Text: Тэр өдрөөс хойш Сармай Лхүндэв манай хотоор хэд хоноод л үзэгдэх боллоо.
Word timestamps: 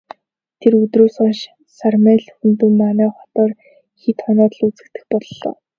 Тэр 0.59 0.73
өдрөөс 0.83 1.15
хойш 1.19 1.39
Сармай 1.77 2.17
Лхүндэв 2.25 2.71
манай 2.81 3.09
хотоор 3.17 3.51
хэд 4.01 4.17
хоноод 4.25 4.53
л 4.57 4.65
үзэгдэх 4.67 5.03
боллоо. 5.11 5.53